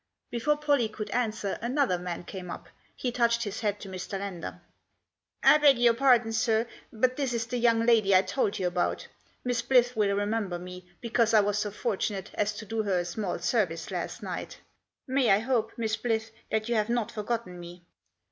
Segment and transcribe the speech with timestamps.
[0.31, 2.67] Before Pollie could answer, another man came up.
[2.95, 4.17] He touched his hat to Mr.
[4.19, 4.59] Lander."
[5.43, 9.07] I beg your pardon, sir, but this is the young lady I told you about.
[9.43, 13.05] Miss Blyth will remember me, because I was so fortunate as to do her a
[13.05, 14.57] small service last night
[15.07, 17.83] May I hope, Miss Blyth, that you have not forgotten me